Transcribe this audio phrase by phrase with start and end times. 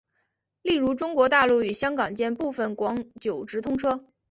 [0.63, 4.03] 例如中国大陆与香港间部分广九直通车。